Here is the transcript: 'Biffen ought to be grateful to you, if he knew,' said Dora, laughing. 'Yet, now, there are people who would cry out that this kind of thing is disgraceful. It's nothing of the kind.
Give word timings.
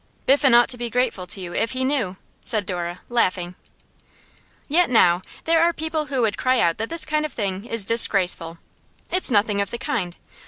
'Biffen 0.25 0.55
ought 0.55 0.67
to 0.69 0.79
be 0.79 0.89
grateful 0.89 1.27
to 1.27 1.39
you, 1.39 1.53
if 1.53 1.73
he 1.73 1.85
knew,' 1.85 2.17
said 2.43 2.65
Dora, 2.65 3.01
laughing. 3.07 3.53
'Yet, 4.67 4.89
now, 4.89 5.21
there 5.43 5.61
are 5.61 5.73
people 5.73 6.07
who 6.07 6.21
would 6.23 6.39
cry 6.39 6.59
out 6.59 6.79
that 6.79 6.89
this 6.89 7.05
kind 7.05 7.23
of 7.23 7.31
thing 7.33 7.65
is 7.65 7.85
disgraceful. 7.85 8.57
It's 9.11 9.29
nothing 9.29 9.61
of 9.61 9.69
the 9.69 9.77
kind. 9.77 10.15